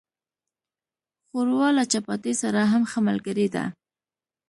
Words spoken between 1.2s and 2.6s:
ښوروا له چپاتي سره